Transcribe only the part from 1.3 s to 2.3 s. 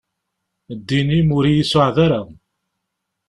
ur iyi-suɛed ara.